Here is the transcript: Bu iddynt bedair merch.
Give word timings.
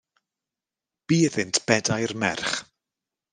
Bu 1.11 1.17
iddynt 1.27 1.57
bedair 1.69 2.11
merch. 2.25 2.53